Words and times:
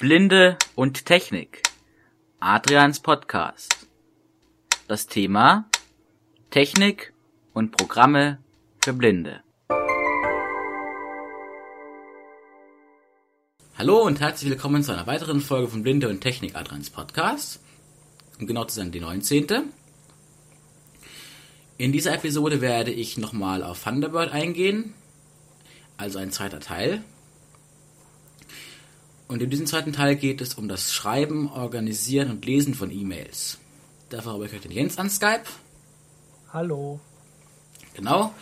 Blinde 0.00 0.56
und 0.76 1.06
Technik. 1.06 1.64
Adrians 2.38 3.00
Podcast. 3.00 3.88
Das 4.86 5.08
Thema 5.08 5.68
Technik 6.50 7.12
und 7.52 7.76
Programme 7.76 8.38
für 8.80 8.92
Blinde. 8.92 9.42
Hallo 13.76 14.02
und 14.04 14.20
herzlich 14.20 14.50
willkommen 14.50 14.84
zu 14.84 14.92
einer 14.92 15.08
weiteren 15.08 15.40
Folge 15.40 15.66
von 15.66 15.82
Blinde 15.82 16.08
und 16.08 16.20
Technik 16.20 16.54
Adrians 16.54 16.90
Podcast. 16.90 17.58
Um 18.38 18.46
genau 18.46 18.66
zu 18.66 18.76
sein, 18.76 18.92
die 18.92 19.00
19. 19.00 19.48
In 21.76 21.90
dieser 21.90 22.14
Episode 22.14 22.60
werde 22.60 22.92
ich 22.92 23.18
nochmal 23.18 23.64
auf 23.64 23.82
Thunderbird 23.82 24.30
eingehen, 24.30 24.94
also 25.96 26.20
ein 26.20 26.30
zweiter 26.30 26.60
Teil. 26.60 27.02
Und 29.28 29.42
in 29.42 29.50
diesem 29.50 29.66
zweiten 29.66 29.92
Teil 29.92 30.16
geht 30.16 30.40
es 30.40 30.54
um 30.54 30.68
das 30.68 30.92
Schreiben, 30.92 31.52
Organisieren 31.52 32.30
und 32.30 32.46
Lesen 32.46 32.74
von 32.74 32.90
E-Mails. 32.90 33.58
Dafür 34.08 34.32
habe 34.32 34.46
ich 34.46 34.52
heute 34.52 34.68
den 34.68 34.72
Jens 34.72 34.96
an 34.96 35.10
Skype. 35.10 35.44
Hallo. 36.50 36.98
Genau. 37.92 38.32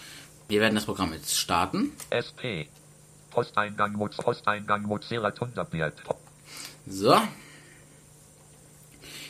Wir 0.46 0.60
werden 0.60 0.76
das 0.76 0.84
Programm 0.84 1.12
jetzt 1.12 1.36
starten. 1.36 1.90
SP. 2.14 2.70
Posteingang 3.30 3.98
Posteingang 3.98 4.82
Mozilla 4.82 5.32
Thunderbird. 5.32 5.94
So. 6.86 7.16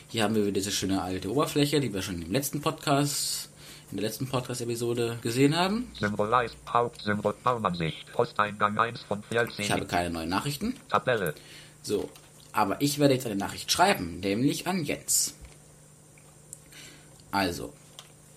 Hier 0.09 0.25
haben 0.25 0.35
wir 0.35 0.43
wieder 0.43 0.53
diese 0.53 0.71
schöne 0.71 1.01
alte 1.01 1.33
Oberfläche, 1.33 1.81
die 1.81 1.93
wir 1.93 2.03
schon 2.03 2.21
im 2.21 2.33
letzten 2.33 2.61
Podcast, 2.61 3.49
in 3.91 3.99
der 3.99 4.07
letzten 4.07 4.29
Podcast-Episode 4.29 5.19
gesehen 5.23 5.57
haben. 5.57 5.91
Symbolize 5.99 6.55
Hauptsymbol 6.69 7.35
Baumansicht. 7.43 8.13
Posteingang 8.13 8.79
1 8.79 9.03
von 9.03 9.23
Ich 9.31 9.39
habe 9.39 9.53
14. 9.53 9.89
keine 9.89 10.11
neuen 10.11 10.29
Nachrichten. 10.29 10.75
Tabelle. 10.89 11.35
So. 11.83 12.11
Aber 12.53 12.81
ich 12.81 12.99
werde 12.99 13.15
jetzt 13.15 13.27
eine 13.27 13.37
Nachricht 13.37 13.71
schreiben, 13.71 14.21
nämlich 14.21 14.67
an 14.67 14.83
Jens. 14.85 15.35
Also, 17.31 17.73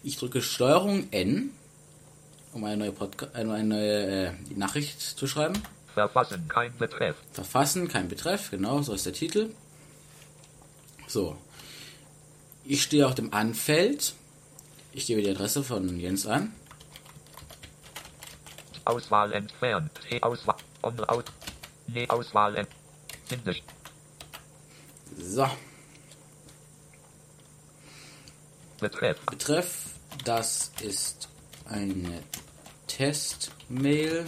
ich 0.04 0.18
drücke 0.18 0.42
Steuerung 0.42 1.08
N, 1.12 1.52
um 2.54 2.64
eine 2.66 2.78
neue, 2.78 2.92
Podca 2.92 3.28
eine 3.34 3.64
neue 3.64 4.28
äh, 4.28 4.32
Nachricht 4.56 5.00
zu 5.02 5.26
schreiben. 5.26 5.62
Verfassen. 5.94 6.48
Kein 6.48 6.76
Betreff. 6.78 7.16
Verfassen, 7.32 7.88
kein 7.88 8.08
Betreff, 8.08 8.52
genau, 8.52 8.82
so 8.82 8.94
ist 8.94 9.06
der 9.06 9.14
Titel. 9.14 9.52
So. 11.08 11.38
Ich 12.66 12.84
stehe 12.84 13.08
auf 13.08 13.16
dem 13.16 13.34
Anfeld. 13.34 14.14
Ich 14.92 15.06
gebe 15.06 15.22
die 15.22 15.30
Adresse 15.30 15.64
von 15.64 16.00
Jens 16.00 16.26
an. 16.26 16.54
Auswahl 18.86 19.34
entfernt. 19.34 19.92
Auswahl. 20.22 20.56
Aus. 20.82 21.24
Ne 21.88 22.10
Auswahl 22.10 22.56
ent. 22.56 22.70
Sindisch. 23.30 23.62
So. 25.18 25.48
Betreff. 28.80 29.20
Betreff, 29.26 29.86
das 30.24 30.72
ist 30.82 31.28
eine 31.66 32.24
Testmail. 32.88 34.26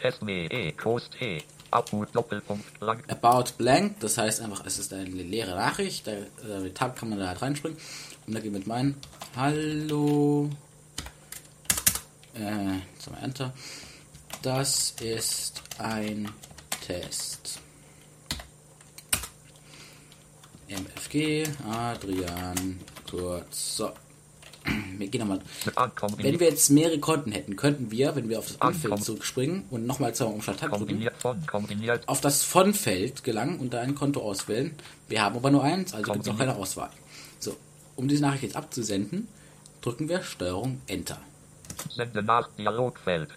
Testme. 0.00 0.50
E. 0.50 0.72
Groß 0.72 1.10
T. 1.10 1.42
Abhut 1.70 2.14
Doppelpunkt. 2.14 2.80
Lang. 2.80 3.02
About 3.08 3.52
blank, 3.56 4.00
das 4.00 4.18
heißt 4.18 4.40
einfach, 4.40 4.64
es 4.66 4.78
ist 4.78 4.92
eine 4.92 5.04
leere 5.04 5.54
Nachricht. 5.54 6.06
Da, 6.06 6.12
mit 6.60 6.76
Tab 6.76 6.96
kann 6.96 7.10
man 7.10 7.18
da 7.18 7.28
halt 7.28 7.42
reinspringen. 7.42 7.78
Und 8.26 8.34
da 8.34 8.40
geht 8.40 8.52
mit 8.52 8.66
meinen 8.66 8.96
Hallo. 9.34 10.50
Äh, 12.34 12.76
jetzt 12.94 13.06
haben 13.06 13.16
wir 13.16 13.22
Enter. 13.22 13.54
Das 14.42 14.94
ist 15.00 15.62
ein 15.78 16.28
Test. 16.86 17.58
MFG, 20.68 21.44
Adrian, 21.66 22.80
kurz. 23.10 23.78
So. 23.78 23.92
Wir 24.98 25.08
gehen 25.08 25.20
nochmal. 25.20 25.40
Wenn 26.18 26.38
wir 26.38 26.48
jetzt 26.48 26.70
mehrere 26.70 27.00
Konten 27.00 27.32
hätten, 27.32 27.56
könnten 27.56 27.90
wir, 27.90 28.14
wenn 28.14 28.28
wir 28.28 28.38
auf 28.38 28.46
das 28.46 28.60
Anfeld 28.60 29.02
zurückspringen 29.02 29.64
und 29.70 29.86
nochmal 29.86 30.14
zweimal 30.14 30.34
Umschlag 30.34 30.58
Tab 30.58 30.78
drücken, 30.78 31.08
auf 32.06 32.20
das 32.20 32.44
Von-Feld 32.44 33.24
gelangen 33.24 33.58
und 33.58 33.74
da 33.74 33.80
ein 33.80 33.96
Konto 33.96 34.20
auswählen. 34.20 34.76
Wir 35.08 35.22
haben 35.22 35.34
aber 35.34 35.50
nur 35.50 35.64
eins, 35.64 35.94
also 35.94 36.12
gibt 36.12 36.26
es 36.26 36.32
auch 36.32 36.38
keine 36.38 36.54
Auswahl. 36.54 36.90
Um 37.96 38.08
diese 38.08 38.22
Nachricht 38.22 38.42
jetzt 38.42 38.56
abzusenden, 38.56 39.28
drücken 39.80 40.08
wir 40.08 40.22
Steuerung 40.22 40.80
Enter. 40.86 41.18
Sende 41.90 42.22
nach 42.22 42.48
Dialogfeld. 42.56 43.30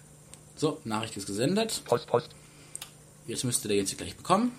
So, 0.54 0.80
Nachricht 0.84 1.16
ist 1.16 1.26
gesendet. 1.26 1.82
Post. 1.84 2.06
Post. 2.06 2.30
Jetzt 3.26 3.44
müsste 3.44 3.68
der 3.68 3.76
jetzt 3.76 3.96
gleich 3.98 4.16
bekommen. 4.16 4.52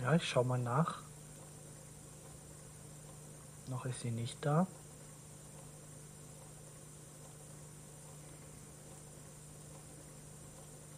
Ja, 0.00 0.14
ich 0.14 0.24
schau 0.28 0.44
mal 0.44 0.58
nach. 0.58 1.00
Noch 3.68 3.86
ist 3.86 4.00
sie 4.00 4.10
nicht 4.10 4.36
da. 4.40 4.66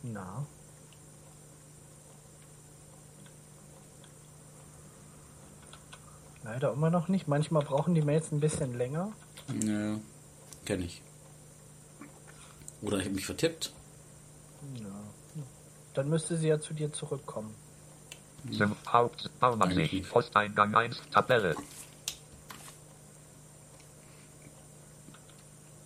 Na. 0.03 0.47
Leider 6.45 6.73
immer 6.73 6.91
noch 6.91 7.09
nicht. 7.09 7.29
Manchmal 7.29 7.63
brauchen 7.65 7.95
die 7.95 8.03
Mails 8.03 8.33
ein 8.33 8.41
bisschen 8.41 8.77
länger. 8.77 9.13
Ja, 9.63 9.97
kenne 10.65 10.85
ich. 10.85 11.03
Oder 12.83 12.99
ich 12.99 13.05
habe 13.05 13.15
mich 13.15 13.27
vertippt. 13.27 13.73
Ja. 14.77 14.87
Dann 15.95 16.09
müsste 16.09 16.37
sie 16.37 16.49
ja 16.49 16.61
zu 16.61 16.75
dir 16.75 16.93
zurückkommen. 16.93 17.55
Sim 18.51 18.75
Haupt. 18.93 19.31
Baumansicht. 19.39 20.09
Posteingang 20.11 20.75
1. 20.75 21.01
Tabelle. 21.13 21.55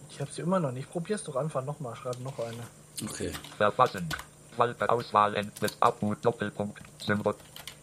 Ich 0.09 0.21
habe 0.21 0.33
sie 0.33 0.41
immer 0.43 0.59
noch 0.59 0.73
nicht. 0.73 0.91
Probier's 0.91 1.23
doch 1.25 1.37
einfach 1.37 1.63
nochmal. 1.65 1.95
Schreib 1.97 2.19
noch 2.21 2.39
eine. 2.39 2.63
Okay. 3.03 3.33
Verfassen. 3.59 4.09
Walpe 4.57 4.89
Auswahl 4.89 5.35
Endless 5.37 5.77
Abhut 5.81 6.25
Doppelpunkt. 6.25 6.81
Symbol. 7.05 7.35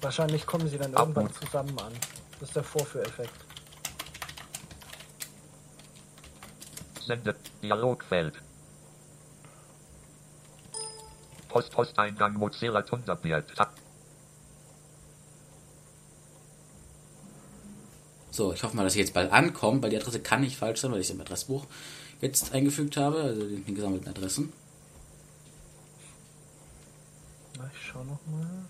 Wahrscheinlich 0.01 0.45
kommen 0.47 0.67
sie 0.67 0.79
dann 0.79 0.95
Ab- 0.95 1.09
irgendwann 1.09 1.31
zusammen 1.35 1.77
an. 1.79 1.93
Das 2.43 2.49
ist 2.49 2.55
der 2.57 2.63
Vorführeffekt. 2.65 3.45
Sende. 6.99 7.37
Dialogfeld. 7.61 8.33
Post 11.47 11.71
Posteingang 11.71 12.33
Mozilla 12.33 12.81
Thunderbird. 12.81 13.55
Tab. 13.55 13.73
So, 18.29 18.51
ich 18.51 18.61
hoffe 18.61 18.75
mal, 18.75 18.83
dass 18.83 18.95
ich 18.95 18.99
jetzt 18.99 19.13
bald 19.13 19.31
ankomme, 19.31 19.81
weil 19.81 19.91
die 19.91 19.95
Adresse 19.95 20.19
kann 20.19 20.41
nicht 20.41 20.57
falsch 20.57 20.81
sein, 20.81 20.91
weil 20.91 20.99
ich 20.99 21.07
sie 21.07 21.13
im 21.13 21.21
Adressbuch 21.21 21.65
jetzt 22.19 22.51
eingefügt 22.51 22.97
habe, 22.97 23.21
also 23.21 23.47
den, 23.47 23.63
den 23.63 23.73
gesammelten 23.73 24.09
Adressen. 24.09 24.51
Na, 27.57 27.71
ich 27.73 27.87
schau 27.87 28.03
noch 28.03 28.19
mal. 28.27 28.65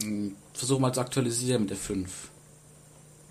Hm, 0.00 0.36
Versuche 0.52 0.80
mal 0.80 0.92
zu 0.92 1.00
aktualisieren 1.00 1.62
mit 1.62 1.70
der 1.70 1.76
5. 1.76 2.30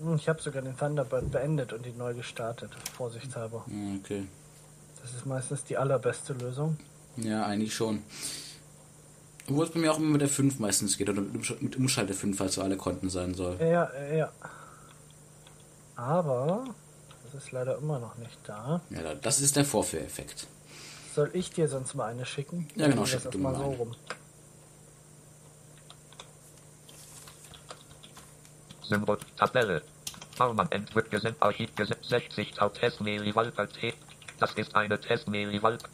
Hm, 0.04 0.16
Ich 0.16 0.28
habe 0.30 0.42
sogar 0.42 0.62
den 0.62 0.78
Thunderbird 0.78 1.32
beendet 1.32 1.74
und 1.74 1.86
ihn 1.86 1.98
neu 1.98 2.14
gestartet. 2.14 2.72
Vorsichtshalber. 2.96 3.66
Ja, 3.68 3.96
Okay. 4.00 4.28
Das 5.02 5.14
ist 5.14 5.26
meistens 5.26 5.64
die 5.66 5.78
allerbeste 5.78 6.32
Lösung. 6.34 6.78
Ja, 7.18 7.46
eigentlich 7.46 7.74
schon. 7.76 8.04
Obwohl 9.50 9.66
es 9.66 9.72
bei 9.72 9.80
mir 9.82 9.92
auch 9.92 9.98
immer 9.98 10.12
mit 10.12 10.22
der 10.22 10.30
5 10.30 10.60
meistens 10.60 10.98
geht 10.98 11.10
oder 11.10 11.22
mit 11.22 11.36
Umsch- 11.36 11.58
mit 11.62 11.76
Umschalte 11.76 12.14
5, 12.14 12.38
falls 12.38 12.56
für 12.56 12.64
alle 12.64 12.78
Konten 12.78 13.10
sein 13.10 13.34
soll. 13.34 13.58
Ja, 13.60 13.92
ja, 13.94 14.14
ja. 14.16 14.32
Aber 15.98 16.64
das 17.26 17.44
ist 17.44 17.52
leider 17.52 17.78
immer 17.78 18.00
noch 18.00 18.16
nicht 18.18 18.38
da. 18.46 18.80
Ja, 18.90 19.02
da- 19.04 19.16
das 19.16 19.42
ist 19.42 19.58
der 19.58 19.66
Vorführeffekt. 19.66 20.48
Soll 21.14 21.30
ich 21.34 21.52
dir 21.52 21.68
sonst 21.68 21.94
mal 21.96 22.06
eine 22.06 22.26
schicken? 22.26 22.70
Ja, 22.76 22.86
genau, 22.88 23.00
Dann 23.02 23.06
schick 23.08 23.24
das 23.24 23.32
du 23.34 23.38
mal 23.40 23.54
so 23.56 23.64
eine. 23.64 23.76
rum. 23.76 23.92
Symbol. 28.84 29.18
Tabelle. 29.38 29.82
Baumann 30.38 30.72
Entwurf 30.72 31.10
gesendet. 31.10 31.42
Archiv 31.42 31.76
gesendet. 31.76 32.06
60 32.06 32.62
auf 32.62 32.74
Testmail 32.74 33.34
Walpe 33.36 33.68
T. 33.68 33.94
Das 34.40 34.54
ist 34.54 34.76
eine 34.76 35.00
Testmail 35.00 35.62
Walpe. 35.62 35.88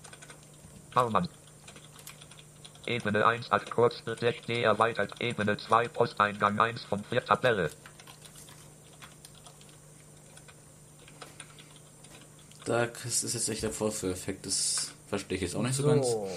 Baumann. 0.94 1.27
Ebene 2.86 3.25
1 3.25 3.51
als 3.51 3.69
Kurzbild 3.69 4.21
D 4.21 4.63
erweitert. 4.63 5.21
Ebene 5.21 5.57
2 5.57 5.88
Posteingang 5.89 6.59
1 6.59 6.83
von 6.83 7.03
4 7.03 7.25
Tabelle. 7.25 7.69
Da 12.65 12.83
ist 12.83 13.24
ist 13.24 13.33
jetzt 13.33 13.50
echt 13.50 13.63
der 13.63 13.71
Vorführeffekt. 13.71 14.45
Das 14.45 14.91
verstehe 15.07 15.38
ich 15.38 15.41
jetzt 15.41 15.56
auch 15.56 15.63
nicht 15.63 15.75
so, 15.75 15.86
ganz. 15.88 16.07
So. 16.07 16.30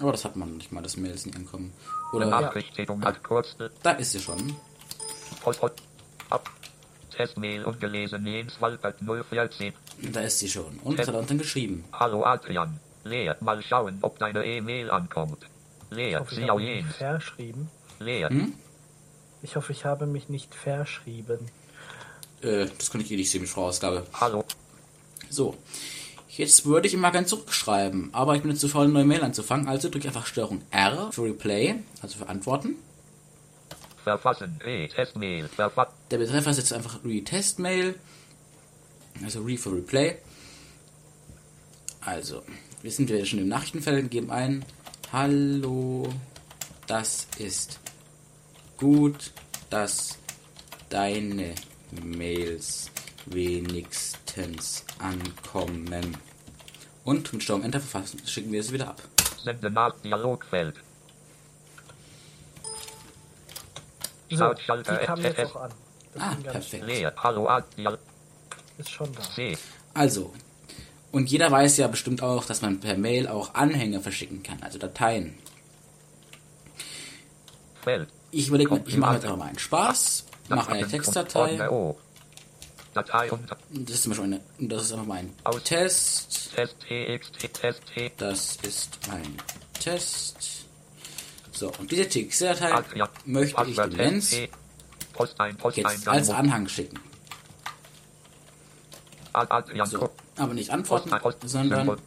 Aber 0.00 0.12
das 0.12 0.24
hat 0.24 0.36
man 0.36 0.56
nicht 0.56 0.70
mal, 0.70 0.82
dass 0.82 0.96
Mails 0.96 1.26
nicht 1.26 1.36
ankommen. 1.36 1.72
Oder 2.12 2.26
Kurzbild. 3.22 3.72
da 3.82 3.92
ist 3.92 4.12
sie 4.12 4.20
schon. 4.20 4.56
Post, 5.42 5.60
Post. 5.60 5.87
Testmail 7.18 7.64
ungelesen. 7.64 8.24
Jens 8.26 8.60
Walpert 8.60 8.96
014. 9.30 9.72
Da 10.12 10.20
ist 10.20 10.38
sie 10.38 10.48
schon. 10.48 10.78
Und 10.84 10.98
hat 11.00 11.08
unten 11.08 11.36
geschrieben? 11.38 11.84
Hallo 11.92 12.24
Adrian. 12.24 12.78
Lea, 13.04 13.32
mal 13.40 13.60
schauen, 13.62 13.98
ob 14.02 14.18
deine 14.18 14.44
E-Mail 14.44 14.90
ankommt. 14.90 15.38
Lea, 15.90 16.16
hoffe, 16.16 16.40
habe 16.42 16.52
auch 16.52 16.60
Jens. 16.60 16.94
verschrieben. 16.96 17.68
Lea, 17.98 18.26
Hm? 18.28 18.54
Ich 19.42 19.56
hoffe, 19.56 19.72
ich 19.72 19.84
habe 19.84 20.06
mich 20.06 20.28
nicht 20.28 20.54
verschrieben. 20.54 21.38
Äh, 22.42 22.66
das 22.76 22.90
kann 22.90 23.00
ich 23.00 23.10
eh 23.10 23.16
nicht 23.16 23.30
sehen 23.30 23.40
mit 23.42 23.50
Vorausgabe. 23.50 24.06
Hallo. 24.14 24.44
So. 25.30 25.56
Jetzt 26.28 26.66
würde 26.66 26.86
ich 26.86 26.94
immer 26.94 27.10
ganz 27.10 27.30
zurückschreiben, 27.30 28.10
aber 28.12 28.36
ich 28.36 28.42
bin 28.42 28.50
jetzt 28.52 28.60
zu 28.60 28.68
faul, 28.68 28.84
eine 28.84 28.92
neue 28.92 29.04
Mail 29.04 29.22
anzufangen, 29.24 29.66
also 29.66 29.88
drücke 29.88 30.06
ich 30.06 30.06
einfach 30.08 30.26
Steuerung 30.26 30.62
R 30.70 31.10
für 31.10 31.24
Replay, 31.24 31.76
also 32.00 32.18
für 32.18 32.28
Antworten. 32.28 32.76
Verfassen. 34.04 34.58
Re-Testmail. 34.62 35.48
Verfassen. 35.48 35.92
Der 36.10 36.18
Betreffer 36.18 36.50
ist 36.50 36.58
jetzt 36.58 36.72
einfach 36.72 37.04
Re-Test-Mail, 37.04 37.94
also 39.22 39.42
Re 39.42 39.56
für 39.56 39.72
Replay. 39.72 40.16
Also, 42.00 42.42
wir 42.82 42.90
sind 42.90 43.10
wieder 43.10 43.24
schon 43.26 43.40
im 43.40 43.48
Nachrichtenfeld, 43.48 44.10
geben 44.10 44.30
ein 44.30 44.64
Hallo, 45.12 46.06
das 46.86 47.26
ist 47.38 47.80
gut, 48.76 49.32
dass 49.70 50.18
deine 50.88 51.54
Mails 52.02 52.90
wenigstens 53.26 54.84
ankommen. 54.98 56.16
Und 57.04 57.32
mit 57.32 57.42
Steuerung 57.42 57.64
Enter 57.64 57.80
verfassen, 57.80 58.20
schicken 58.26 58.52
wir 58.52 58.60
es 58.60 58.72
wieder 58.72 58.88
ab. 58.88 59.02
Sende 59.42 59.70
nach 59.70 59.94
Dialogfeld. 60.00 60.74
So, 64.30 64.36
Schaltschalter 64.36 64.96
die 64.98 65.06
kam 65.06 65.20
jetzt 65.22 65.38
FF. 65.38 65.56
auch 65.56 65.62
an. 65.62 65.70
Das 66.14 66.22
Ah, 66.22 66.36
perfekt. 66.42 66.84
Leer. 66.86 67.12
Hallo. 67.16 67.48
A. 67.48 67.60
Dial 67.60 67.98
Ist 68.78 68.90
schon 68.90 69.10
da. 69.14 69.22
Also, 69.94 70.32
und 71.12 71.30
jeder 71.30 71.50
weiß 71.50 71.76
ja 71.78 71.88
bestimmt 71.88 72.22
auch, 72.22 72.44
dass 72.44 72.60
man 72.62 72.80
per 72.80 72.96
Mail 72.96 73.28
auch 73.28 73.54
Anhänge 73.54 74.00
verschicken 74.00 74.42
kann, 74.42 74.62
also 74.62 74.78
Dateien. 74.78 75.34
Feld. 77.82 78.08
Ich 78.30 78.48
überlege 78.48 78.74
mir, 78.74 78.82
ich 78.86 78.96
mache 78.96 79.14
jetzt 79.14 79.26
mal 79.26 79.40
einen 79.42 79.58
Spaß, 79.58 80.24
mache 80.48 80.72
eine 80.72 80.86
Textdatei. 80.86 81.56
Das 82.94 83.90
ist 83.90 84.02
zum 84.02 84.10
Beispiel 84.10 84.24
eine, 84.24 84.40
das 84.58 84.82
ist 84.82 84.92
einfach 84.92 85.06
mal 85.06 85.18
ein 85.18 85.34
Test. 85.64 86.54
Test 86.54 86.76
TXT. 86.80 87.52
Test 87.54 87.82
T. 87.94 88.12
Das 88.16 88.56
ist 88.62 88.98
ein 89.10 89.36
Test. 89.80 90.66
So, 91.58 91.72
und 91.76 91.90
diese 91.90 92.08
TXT-Datei 92.08 92.84
möchte 93.24 93.64
ich 93.66 93.74
dem 93.76 93.90
Lenz 93.90 94.30
jetzt 95.74 96.06
als 96.06 96.30
Anhang 96.30 96.68
schicken. 96.68 97.00
So, 99.86 100.10
aber 100.36 100.54
nicht 100.54 100.70
antworten, 100.70 101.10
sondern 101.44 101.98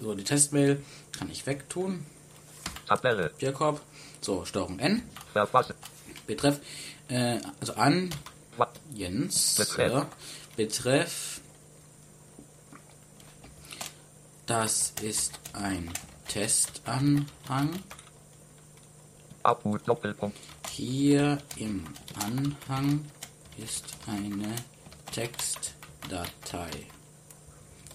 so 0.00 0.14
die 0.14 0.22
Testmail 0.22 0.80
kann 1.18 1.30
ich 1.30 1.44
wegtun. 1.46 2.06
Tabelle. 2.86 3.32
Bierkorb. 3.38 3.80
So, 4.20 4.44
Steuerung 4.44 4.78
N. 4.78 5.02
Verfassen. 5.32 5.74
Betreff, 6.28 6.60
äh, 7.08 7.40
also 7.58 7.74
an 7.74 8.10
Jens. 8.94 9.56
Betreff. 9.56 9.92
So, 9.92 10.06
Betreff. 10.56 11.40
Das 14.46 14.92
ist 15.02 15.40
ein 15.54 15.90
Testanhang. 16.28 17.82
Abu 19.42 19.78
Doppelpunkt. 19.78 20.36
Hier 20.70 21.38
im 21.56 21.84
Anhang 22.20 23.04
ist 23.56 23.96
eine 24.06 24.54
Textdatei. 25.12 26.70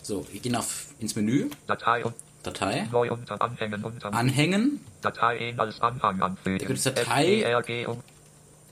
So, 0.01 0.25
wir 0.31 0.39
gehen 0.39 0.55
auf 0.55 0.87
ins 0.99 1.15
Menü, 1.15 1.49
Datei 1.67 2.03
und 2.03 2.15
Datei, 2.43 2.87
neu 2.91 3.11
unter 3.11 3.39
Anhängen 3.41 3.83
unter 3.83 4.13
Anhängen, 4.13 4.83
Datei 5.01 5.53
als 5.57 5.79
Anhang 5.81 6.21
anfügen. 6.21 6.57
Da 6.57 6.65
gibt 6.65 6.79
es 6.79 6.83
Datei- 6.85 7.87
und 7.87 8.03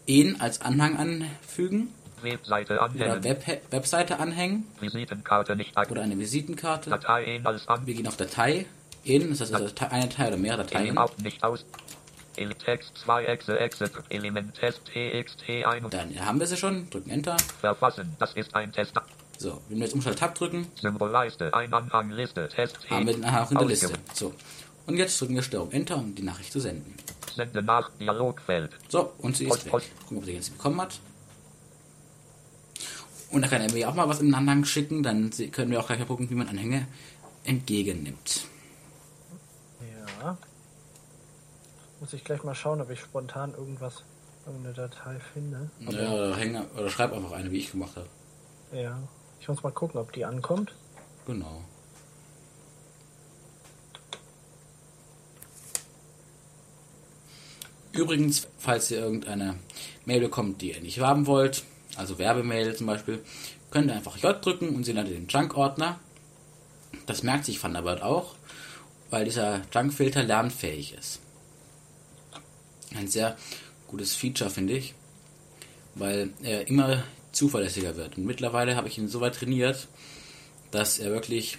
ihn 0.06 0.42
als 0.42 0.62
Anhang 0.62 0.98
anfügen 0.98 1.94
Webseite 2.22 2.74
oder 2.74 2.84
anhängen. 2.84 3.24
Web 3.24 3.62
Webseite 3.72 4.20
anhängen 4.20 4.66
Visitenkarte 4.80 5.56
nicht 5.56 5.72
oder 5.72 5.82
aktiviert. 5.82 6.06
eine 6.06 6.18
Visitenkarte. 6.20 6.90
Datei 6.90 7.42
als 7.44 7.68
Anhang. 7.68 7.86
Wir 7.86 7.94
gehen 7.94 8.08
auf 8.08 8.18
Datei, 8.18 8.66
in, 9.04 9.30
das 9.30 9.42
heißt 9.42 9.54
also 9.54 9.74
eine 9.90 10.08
Datei 10.08 10.28
oder 10.28 10.38
mehrere 10.38 10.64
Dateien. 10.64 10.98
Auch 10.98 11.18
nicht 11.18 11.44
aus. 11.44 11.66
Text 12.66 12.98
2 13.04 13.26
Exe 13.26 13.60
Exe 13.60 13.92
Element 14.08 14.54
TXT 14.56 15.66
1 15.66 15.84
und 15.84 15.94
Dann 15.94 16.26
haben 16.26 16.40
wir 16.40 16.48
sie 16.48 16.56
schon, 16.56 16.90
drücken 16.90 17.10
Enter. 17.10 17.36
verfassen. 17.60 18.16
Das 18.18 18.34
ist 18.34 18.56
ein 18.56 18.72
Test. 18.72 18.94
So, 19.38 19.62
wenn 19.68 19.78
wir 19.80 19.86
jetzt 19.86 19.94
Umschalt-Tab 19.94 20.36
drücken, 20.36 20.68
Symbolleiste. 20.80 21.54
Ein 21.54 21.74
Anhang 21.74 22.12
Liste. 22.12 22.48
Test 22.48 22.80
T. 22.82 22.90
haben 22.90 23.08
wir 23.08 23.14
den 23.14 23.26
Anhang 23.26 23.50
in 23.52 23.58
der 23.58 23.68
Liste. 23.68 23.92
So, 24.14 24.34
und 24.86 24.98
jetzt 24.98 25.20
drücken 25.20 25.36
wir 25.36 25.44
Steuerung 25.44 25.72
Enter, 25.72 25.98
um 25.98 26.16
die 26.16 26.24
Nachricht 26.24 26.52
zu 26.52 26.60
senden. 26.60 26.94
Sende 27.36 27.62
nach 27.62 27.90
Dialogfeld. 28.00 28.72
So, 28.88 29.12
und 29.18 29.36
sie 29.36 29.46
ist 29.46 29.66
weg. 29.66 29.84
Gucken, 30.04 30.18
ob 30.18 30.26
sie 30.26 30.34
jetzt 30.34 30.58
bekommen 30.58 30.80
hat. 30.82 31.00
Und 33.32 33.42
da 33.42 33.48
kann 33.48 33.62
er 33.62 33.72
mir 33.72 33.90
auch 33.90 33.96
mal 33.96 34.10
was 34.10 34.20
in 34.20 34.28
den 34.28 34.36
Anhang 34.36 34.66
schicken, 34.66 35.04
dann 35.04 35.30
können 35.52 35.72
wir 35.72 35.80
auch 35.80 35.88
gleich 35.88 36.00
mal 36.00 36.06
gucken, 36.06 36.30
wie 36.30 36.36
man 36.36 36.48
Anhänge 36.48 36.88
entgegennimmt. 37.44 38.46
Ja. 40.20 40.38
Muss 42.00 42.14
ich 42.14 42.24
gleich 42.24 42.44
mal 42.44 42.56
schauen, 42.56 42.82
ob 42.82 42.90
ich 42.90 43.00
spontan 43.00 43.54
irgendwas, 43.54 44.04
irgendeine 44.46 44.74
Datei 44.74 45.20
finde. 45.34 45.70
Aber, 45.86 46.02
Ja, 46.02 46.12
oder, 46.12 46.36
häng, 46.38 46.56
oder 46.78 46.90
schreib 46.90 47.14
einfach 47.14 47.32
eine, 47.32 47.52
wie 47.52 47.60
ich 47.60 47.72
gemacht 47.72 47.96
habe. 47.96 48.08
ja. 48.72 48.98
Ich 49.42 49.48
muss 49.48 49.64
mal 49.64 49.72
gucken, 49.72 50.02
ob 50.02 50.12
die 50.12 50.26
ankommt. 50.26 50.74
Genau. 51.26 51.62
Übrigens, 57.92 58.48
falls 58.58 58.92
ihr 58.92 59.00
irgendeine 59.00 59.56
Mail 60.06 60.22
bekommt, 60.22 60.62
die 60.62 60.74
ihr 60.74 60.82
nicht 60.82 61.00
haben 61.00 61.26
wollt, 61.26 61.64
also 61.96 62.20
Werbemail 62.20 62.76
zum 62.76 62.88
Beispiel, 62.88 63.24
könnt 63.72 63.90
ihr 63.90 63.96
einfach 63.96 64.18
J 64.18 64.44
drücken 64.44 64.76
und 64.76 64.84
sie 64.84 64.92
landet 64.92 65.16
den 65.16 65.28
Junk-Ordner. 65.28 66.00
Das 67.06 67.24
merkt 67.24 67.46
sich 67.46 67.60
Thunderbird 67.60 68.02
auch, 68.02 68.36
weil 69.10 69.26
dieser 69.26 69.62
Junk-Filter 69.74 70.24
lernfähig 70.24 70.94
ist. 70.94 71.20
Ein 72.96 73.08
sehr 73.08 73.38
gutes 73.88 74.16
Feature, 74.16 74.50
finde 74.50 74.74
ich, 74.74 74.94
weil 75.96 76.30
er 76.42 76.68
immer 76.68 77.04
zuverlässiger 77.32 77.96
wird. 77.96 78.18
Und 78.18 78.26
mittlerweile 78.26 78.76
habe 78.76 78.88
ich 78.88 78.98
ihn 78.98 79.08
so 79.08 79.22
weit 79.22 79.36
trainiert, 79.36 79.88
dass 80.72 81.00
er 81.00 81.12
wirklich 81.12 81.58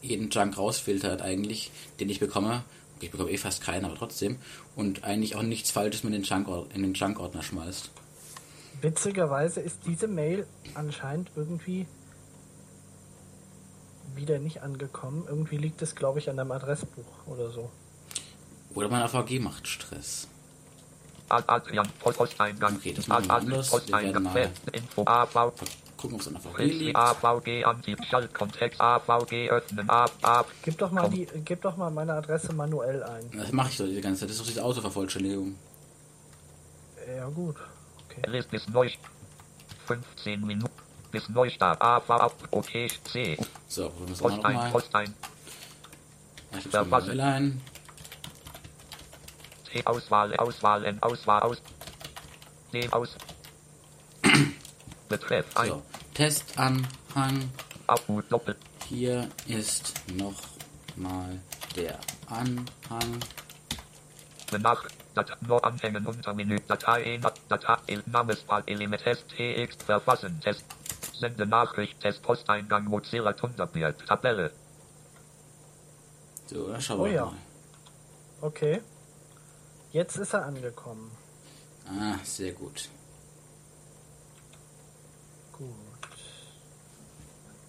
jeden 0.00 0.30
Junk 0.30 0.58
rausfiltert 0.58 1.22
eigentlich, 1.22 1.70
den 2.00 2.08
ich 2.08 2.20
bekomme. 2.20 2.64
Ich 3.00 3.10
bekomme 3.10 3.30
eh 3.30 3.38
fast 3.38 3.62
keinen, 3.62 3.84
aber 3.84 3.96
trotzdem. 3.96 4.38
Und 4.76 5.04
eigentlich 5.04 5.36
auch 5.36 5.42
nichts 5.42 5.70
Falsches 5.70 6.04
mit 6.04 6.14
den 6.14 6.22
Junk- 6.22 6.48
in 6.74 6.82
den 6.82 6.94
Junk-Ordner 6.94 7.42
schmeißt. 7.42 7.90
Witzigerweise 8.80 9.60
ist 9.60 9.80
diese 9.86 10.08
Mail 10.08 10.46
anscheinend 10.74 11.30
irgendwie 11.36 11.86
wieder 14.16 14.38
nicht 14.38 14.62
angekommen. 14.62 15.24
Irgendwie 15.28 15.56
liegt 15.56 15.82
es, 15.82 15.94
glaube 15.94 16.18
ich, 16.18 16.28
an 16.30 16.36
deinem 16.36 16.52
Adressbuch 16.52 17.04
oder 17.26 17.50
so. 17.50 17.70
Oder 18.74 18.88
mein 18.88 19.02
AVG 19.02 19.38
macht 19.40 19.66
Stress. 19.68 20.28
Ad- 21.28 21.44
Adrian 21.48 21.88
Post 22.00 22.18
Posteingang. 22.18 22.76
Okay, 22.76 22.92
das 22.92 23.06
machen 23.06 23.26
wir 23.26 23.34
anders. 23.34 23.72
Wir 23.86 24.00
werden 24.02 24.22
mal- 24.22 24.32
Feld. 24.32 24.50
Info 24.72 25.04
AV. 25.06 25.52
Gucken, 25.96 26.14
ob 26.16 26.20
es 26.20 26.28
an 26.28 26.36
AVG 26.36 26.64
liegt. 26.72 26.96
AVG 26.96 27.64
Anti 27.64 27.96
Schaltkontext 28.08 28.80
AVG 28.80 29.50
öffnen. 29.50 29.88
Gib 30.62 30.78
doch 30.78 30.90
mal 30.90 31.08
die, 31.08 31.26
gib 31.44 31.62
doch 31.62 31.76
mal 31.76 31.90
meine 31.90 32.14
Adresse 32.14 32.52
manuell 32.52 33.02
ein. 33.02 33.30
Das 33.32 33.52
mache 33.52 33.70
ich 33.70 33.76
doch 33.76 33.84
die 33.86 34.00
ganze 34.00 34.20
Zeit. 34.20 34.28
Das 34.30 34.36
ist 34.36 34.40
doch 34.42 34.46
diese 34.48 34.64
Autovervollständigung. 34.64 35.54
Ja 37.16 37.28
gut. 37.28 37.56
Okay. 38.08 38.22
List 38.28 38.50
bis 38.50 38.68
neu. 38.68 38.90
15 39.86 40.40
Minuten. 40.46 40.81
Bis 41.12 41.28
Neustart. 41.28 41.80
AV 41.80 42.10
ab. 42.10 42.34
Okay. 42.50 42.88
C. 43.04 43.36
So, 43.68 43.92
wir 43.98 44.12
es 44.12 44.18
Post 44.18 44.34
ein. 44.44 44.52
nochmal. 44.54 44.70
Post 44.72 44.94
ein. 44.94 45.14
Ich 46.58 46.72
mal 46.72 46.84
Mail 47.02 47.20
ein. 47.20 47.60
T. 49.70 49.86
Auswahl. 49.86 50.34
Auswahl. 50.36 50.98
Auswahl. 51.00 51.42
Aus. 51.42 51.62
D. 52.72 52.88
Aus. 52.90 53.10
Betreff. 55.08 55.46
Ein. 55.56 55.68
So, 55.68 55.82
Testanhang. 56.14 57.50
Abu 57.86 58.22
Doppel. 58.22 58.56
Hier 58.88 59.28
ist 59.46 59.94
nochmal 60.14 61.38
der 61.76 61.98
Anhang. 62.26 63.20
Benach. 64.50 64.84
Datei. 65.14 65.34
Nur 65.42 65.62
anhängen 65.62 66.06
unter 66.06 66.32
Menü. 66.32 66.58
Datei. 66.66 67.20
Datei. 67.48 67.76
El- 67.86 68.02
Namenspaar. 68.06 68.62
Element 68.66 69.02
Test. 69.02 69.24
TX. 69.28 69.76
Verfassen. 69.84 70.40
Test. 70.40 70.64
Sende 71.22 71.46
Nachricht. 71.46 72.00
Test. 72.00 72.20
Posteingang. 72.20 72.86
Mozilla 72.86 73.32
Thunderbird. 73.32 74.04
Tabelle. 74.08 74.50
So, 76.46 76.66
da 76.66 76.80
schauen 76.80 77.00
Oh 77.00 77.04
wir 77.04 77.12
ja. 77.12 77.24
mal. 77.26 77.36
Okay. 78.40 78.82
Jetzt 79.92 80.16
ist 80.16 80.34
er 80.34 80.46
angekommen. 80.46 81.12
Ah, 81.86 82.16
sehr 82.24 82.50
gut. 82.50 82.88
Gut. 85.52 85.68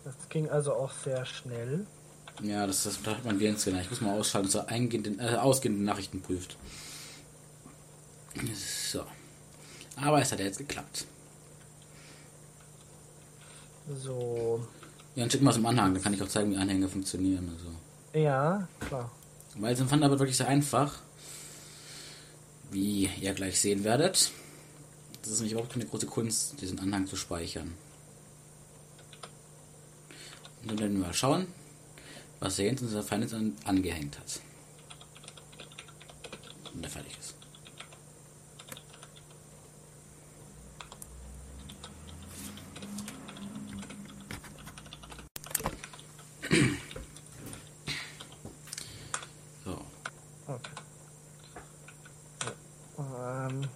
Das 0.04 0.16
ging 0.30 0.50
also 0.50 0.74
auch 0.74 0.92
sehr 0.92 1.24
schnell. 1.24 1.86
Ja, 2.42 2.66
das, 2.66 2.82
das 2.86 2.98
hat 3.06 3.24
man 3.24 3.40
Virenscanner. 3.40 3.82
Ich 3.82 3.90
muss 3.92 4.02
mal 4.02 4.18
ausschalten, 4.18 4.48
dass 4.48 4.56
er 4.56 4.68
eingehende, 4.70 5.12
äh, 5.24 5.36
ausgehende 5.36 5.84
Nachrichten 5.84 6.24
prüft. 6.24 6.58
So. 8.56 9.06
Aber 9.98 10.20
es 10.20 10.32
hat 10.32 10.40
ja 10.40 10.46
jetzt 10.46 10.58
geklappt. 10.58 11.06
So. 13.88 14.66
Ja, 15.16 15.24
dann 15.24 15.30
schicken 15.32 15.44
wir 15.46 15.52
es 15.52 15.58
im 15.58 15.66
Anhang, 15.66 15.94
dann 15.94 16.02
kann 16.02 16.14
ich 16.14 16.22
auch 16.24 16.28
zeigen, 16.28 16.52
wie 16.52 16.58
Anhänge 16.58 16.88
funktionieren. 16.88 17.50
Also. 17.54 18.20
Ja, 18.20 18.68
klar. 18.80 19.12
Weil 19.56 19.74
es 19.74 19.80
im 19.80 19.88
Thunderbird 19.90 20.20
wirklich 20.20 20.38
sehr 20.38 20.48
einfach, 20.48 21.00
wie 22.72 23.10
ihr 23.22 23.34
gleich 23.34 23.60
sehen 23.60 23.84
werdet. 23.84 24.32
Das 25.22 25.32
ist 25.32 25.38
nämlich 25.40 25.54
überhaupt 25.54 25.74
keine 25.74 25.86
große 25.86 26.08
Kunst, 26.08 26.60
diesen 26.62 26.80
Anhang 26.80 27.06
zu 27.08 27.16
speichern. 27.16 27.74
Und 30.62 30.72
dann 30.72 30.80
werden 30.80 30.98
wir 30.98 31.08
mal 31.08 31.14
schauen, 31.14 31.48
was 32.40 32.58
er 32.58 32.66
jetzt 32.66 32.82
unser 32.82 33.04
Feind 33.04 33.24
jetzt 33.24 33.34
an- 33.34 33.56
angehängt 33.66 34.18
hat. 34.18 34.40
Wenn 36.74 36.84
er 36.84 36.90
fertig 36.90 37.18
ist. 37.20 37.36
So. 49.66 49.78
Okay. 50.48 50.72
Ähm, 53.00 53.70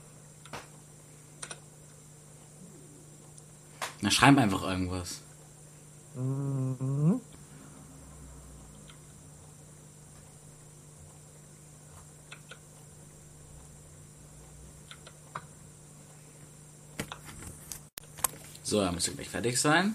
Na, 4.01 4.12
schreib 4.12 4.38
einfach 4.38 4.63
irgendwas. 4.63 5.22
mhm. 6.16 7.22
So, 18.63 18.82
er 18.82 18.92
müsste 18.92 19.12
gleich 19.13 19.30
fertig 19.30 19.60
sein. 19.62 19.94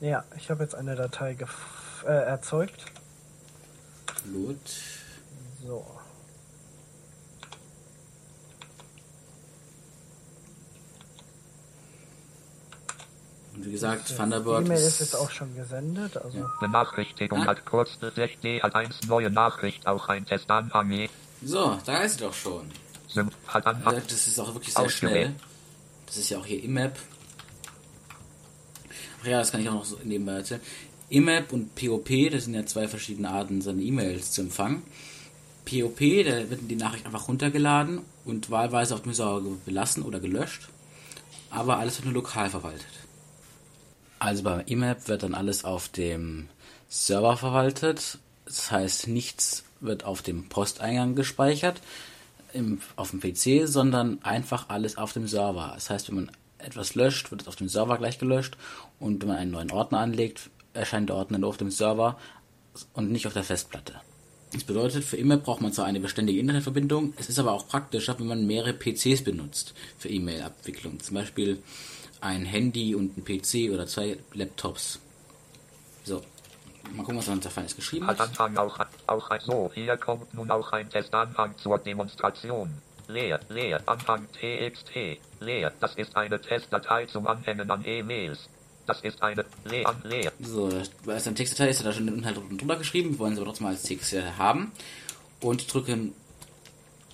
Ja, 0.00 0.24
ich 0.36 0.50
habe 0.50 0.62
jetzt 0.62 0.76
eine 0.76 0.94
Datei 0.94 1.34
gef 1.34 2.04
äh, 2.06 2.12
erzeugt. 2.12 2.80
Gut. 4.32 4.58
So. 5.66 5.84
Wie 13.66 13.72
gesagt, 13.72 14.08
Die 14.10 14.14
Thunderbird 14.14 14.64
E-Mail 14.66 14.78
ist 14.78 15.00
jetzt 15.00 15.14
auch 15.16 15.30
schon 15.30 15.54
gesendet. 15.54 16.16
Also 16.16 16.38
Ja. 16.38 16.50
Benachrichtigung 16.60 17.42
Ah. 17.42 17.46
hat 17.46 17.64
kurz 17.66 17.90
6D 18.00 18.62
hat 18.62 18.74
1 18.74 19.06
neue 19.08 19.30
Nachricht 19.30 19.86
auch 19.86 20.08
ein 20.08 20.24
Testanhang. 20.26 21.08
So, 21.42 21.78
da 21.84 21.98
ist 21.98 22.18
sie 22.18 22.24
doch 22.24 22.34
schon. 22.34 22.70
Sim 23.08 23.30
hat 23.46 23.66
Anhang. 23.66 24.02
das 24.08 24.26
ist 24.26 24.38
auch 24.40 24.52
wirklich 24.54 24.72
sehr 24.74 24.88
schnell. 24.90 25.34
Das 26.06 26.16
ist 26.16 26.30
ja 26.30 26.38
auch 26.38 26.46
hier 26.46 26.62
IMAP. 26.62 26.96
Ach 29.22 29.26
ja, 29.26 29.38
das 29.38 29.50
kann 29.52 29.60
ich 29.60 29.68
auch 29.68 29.74
noch 29.74 29.84
so 29.84 29.98
nebenbei 30.04 30.32
erzählen. 30.34 30.60
IMAP 31.08 31.52
und 31.52 31.74
POP, 31.74 32.30
das 32.30 32.44
sind 32.44 32.54
ja 32.54 32.66
zwei 32.66 32.88
verschiedene 32.88 33.30
Arten, 33.30 33.60
seine 33.62 33.82
E-Mails 33.82 34.32
zu 34.32 34.40
empfangen. 34.42 34.82
POP, 35.64 35.98
da 36.24 36.48
wird 36.50 36.60
die 36.70 36.76
Nachricht 36.76 37.06
einfach 37.06 37.28
runtergeladen 37.28 38.00
und 38.24 38.50
wahlweise 38.50 38.94
auf 38.94 39.02
dem 39.02 39.14
Server 39.14 39.42
belassen 39.64 40.02
oder 40.02 40.20
gelöscht. 40.20 40.68
Aber 41.50 41.78
alles 41.78 41.96
wird 41.96 42.06
nur 42.06 42.14
lokal 42.14 42.50
verwaltet. 42.50 42.86
Also 44.26 44.42
beim 44.42 44.66
IMAP 44.66 45.06
wird 45.06 45.22
dann 45.22 45.34
alles 45.34 45.64
auf 45.64 45.88
dem 45.88 46.48
Server 46.88 47.36
verwaltet. 47.36 48.18
Das 48.44 48.72
heißt, 48.72 49.06
nichts 49.06 49.62
wird 49.78 50.02
auf 50.02 50.20
dem 50.20 50.48
Posteingang 50.48 51.14
gespeichert 51.14 51.80
im, 52.52 52.80
auf 52.96 53.12
dem 53.12 53.20
PC, 53.20 53.68
sondern 53.68 54.20
einfach 54.24 54.68
alles 54.68 54.96
auf 54.98 55.12
dem 55.12 55.28
Server. 55.28 55.70
Das 55.76 55.90
heißt, 55.90 56.08
wenn 56.08 56.16
man 56.16 56.30
etwas 56.58 56.96
löscht, 56.96 57.30
wird 57.30 57.42
es 57.42 57.46
auf 57.46 57.54
dem 57.54 57.68
Server 57.68 57.98
gleich 57.98 58.18
gelöscht 58.18 58.56
und 58.98 59.22
wenn 59.22 59.28
man 59.28 59.38
einen 59.38 59.52
neuen 59.52 59.70
Ordner 59.70 60.00
anlegt, 60.00 60.50
erscheint 60.74 61.08
der 61.08 61.14
Ordner 61.14 61.38
nur 61.38 61.50
auf 61.50 61.58
dem 61.58 61.70
Server 61.70 62.18
und 62.94 63.12
nicht 63.12 63.28
auf 63.28 63.32
der 63.32 63.44
Festplatte. 63.44 63.94
Das 64.52 64.64
bedeutet, 64.64 65.04
für 65.04 65.18
immer 65.18 65.36
braucht 65.36 65.60
man 65.60 65.72
zwar 65.72 65.84
eine 65.84 66.00
beständige 66.00 66.40
Internetverbindung, 66.40 67.14
es 67.16 67.28
ist 67.28 67.38
aber 67.38 67.52
auch 67.52 67.68
praktischer, 67.68 68.18
wenn 68.18 68.26
man 68.26 68.44
mehrere 68.44 68.72
PCs 68.72 69.22
benutzt 69.22 69.72
für 69.98 70.08
E-Mail-Abwicklung. 70.08 70.98
Zum 70.98 71.14
Beispiel 71.14 71.62
ein 72.26 72.44
Handy 72.44 72.94
und 72.94 73.16
ein 73.16 73.24
PC 73.24 73.72
oder 73.72 73.86
zwei 73.86 74.18
Laptops. 74.34 74.98
So, 76.04 76.22
mal 76.92 77.02
gucken, 77.02 77.18
was 77.18 77.28
unser 77.28 77.50
Feind 77.50 77.74
geschrieben 77.74 78.06
Hat. 78.06 78.20
Anhang 78.20 78.56
auch, 78.56 78.78
auch 79.06 79.30
ein 79.30 79.40
so. 79.40 79.70
Hier 79.72 79.96
kommt 79.96 80.34
nun 80.34 80.50
auch 80.50 80.72
ein 80.72 80.90
Testanhang 80.90 81.56
zur 81.58 81.78
Demonstration. 81.78 82.70
Leer, 83.08 83.38
leer, 83.48 83.80
Anhang 83.86 84.26
TXT. 84.32 85.20
Leer, 85.40 85.72
das 85.80 85.94
ist 85.94 86.16
eine 86.16 86.40
Testdatei 86.40 87.06
zum 87.06 87.26
Anhängen 87.28 87.70
an 87.70 87.84
E-Mails. 87.84 88.48
Das 88.86 89.00
ist 89.02 89.22
eine 89.22 89.44
leer 89.64 89.88
an 89.88 90.02
leer. 90.04 90.32
So, 90.40 90.70
bei 91.04 91.18
seinem 91.18 91.36
Textdatei 91.36 91.70
ist 91.70 91.80
ja 91.80 91.86
da 91.86 91.92
schon 91.92 92.06
den 92.06 92.18
Inhalt 92.18 92.36
drunter 92.36 92.76
geschrieben. 92.76 93.10
Wir 93.10 93.18
wollen 93.20 93.32
es 93.34 93.38
aber 93.38 93.46
trotzdem 93.46 93.66
als 93.66 93.82
Text 93.82 94.12
äh, 94.12 94.32
haben. 94.38 94.72
Und 95.40 95.72
drücken 95.72 96.14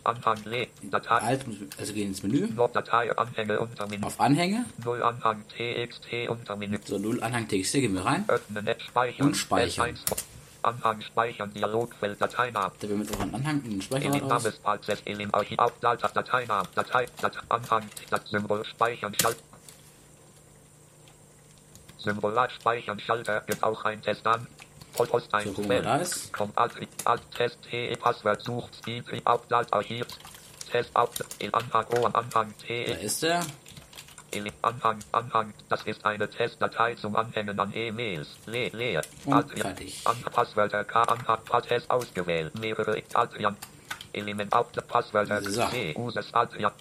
Anhang 0.04 0.38
leer. 0.44 0.66
Datei. 0.82 1.18
Alt, 1.18 1.46
also 1.78 1.92
gehen 1.92 2.08
ins 2.08 2.22
Menü, 2.22 2.48
Datei 2.72 3.16
Anhänge 3.16 3.60
unter 3.60 3.86
Menü. 3.86 4.04
auf 4.04 4.20
Anhänge. 4.20 4.64
0 4.84 5.02
Anhang 5.02 5.44
TXT 5.48 6.28
unter 6.28 6.56
Menü. 6.56 6.78
So, 6.84 6.98
0 6.98 7.22
Anhang 7.22 7.46
TXT 7.46 7.72
gehen 7.74 7.94
wir 7.94 8.04
rein. 8.04 8.24
Öffnen, 8.28 8.66
App 8.66 8.82
speichern. 8.82 9.26
Und 9.28 9.36
speichern. 9.36 9.94
S1. 9.94 10.24
Anhang 10.62 11.00
speichern, 11.00 11.52
Dialogfeld, 11.52 12.20
Dateinamen. 12.20 12.72
Da 12.78 12.88
wir 12.88 12.96
jetzt 12.96 13.14
auch 13.16 13.20
einen 13.20 13.34
Anhang 13.34 13.62
in 13.64 13.70
den 13.70 13.82
Speicher 13.82 14.06
Elim 14.06 14.24
raus. 14.24 14.44
Namensprozess, 14.44 15.02
Elim 15.04 15.34
Archiv, 15.34 15.58
auf 15.58 15.72
Data, 15.80 16.08
Dateinamen, 16.08 16.68
Datei, 16.74 17.06
Datei, 17.20 17.40
Anhang, 17.48 17.84
das 18.10 18.30
Symbol 18.30 18.64
speichern, 18.64 19.14
Schalt. 19.20 19.36
Symbol 21.98 22.48
speichern, 22.60 22.98
Schalter, 23.00 23.42
gibt 23.46 23.62
auch 23.62 23.84
ein 23.84 24.02
Test 24.02 24.26
an. 24.26 24.46
Post 24.92 25.30
So, 25.44 25.68
wir, 25.68 25.78
ein 25.78 25.84
da 25.84 25.96
ist. 25.96 26.30
Da 32.88 32.94
ist 32.94 33.22
er. 33.22 33.40
Elim, 34.30 34.52
Anhang, 34.62 34.98
Anhang, 35.12 35.52
das 35.68 35.82
ist 35.82 36.04
eine 36.06 36.28
Testdatei 36.28 36.94
zum 36.94 37.16
Anhängen 37.16 37.60
an 37.60 37.70
E-Mails. 37.74 38.28
Le, 38.46 38.68
leer. 38.68 39.02
Und 39.26 39.34
Adrian, 39.34 39.60
fertig. 39.60 40.00
An 40.04 40.16
Passwörter 40.22 40.84
K, 40.84 41.02
Anhang, 41.02 41.38
Test 41.68 41.90
ausgewählt. 41.90 42.58
Mehrere 42.58 43.02
Adrian. 43.12 43.56
Element 44.14 44.52
auf 44.54 44.72
der 44.72 44.82
Passwörter. 44.82 45.42
C, 45.42 45.94
Users 45.96 46.32
Adrian. 46.32 46.72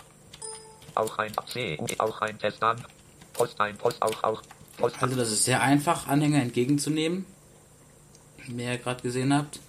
Auch 0.95 1.17
ein 1.17 1.33
C, 1.47 1.77
auch 1.97 2.21
ein 2.21 2.39
Test 2.39 2.63
an. 2.63 2.81
Post 3.33 3.59
ein, 3.59 3.77
Post 3.77 4.01
auch, 4.01 4.23
auch. 4.23 4.41
Post 4.77 4.95
Also, 5.01 5.15
das 5.15 5.31
ist 5.31 5.43
sehr 5.45 5.61
einfach, 5.61 6.07
Anhänger 6.07 6.41
entgegenzunehmen. 6.41 7.25
Wie 8.47 8.63
ihr 8.63 8.77
gerade 8.77 9.01
gesehen 9.01 9.33
habt. 9.33 9.59